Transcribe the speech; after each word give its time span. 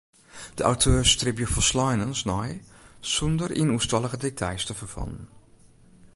De 0.55 0.63
auteurs 0.65 1.09
stribje 1.15 1.47
folsleinens 1.53 2.19
nei 2.31 2.49
sûnder 3.13 3.51
yn 3.61 3.73
oerstallige 3.75 4.19
details 4.27 4.63
te 4.65 4.73
ferfallen. 4.79 5.23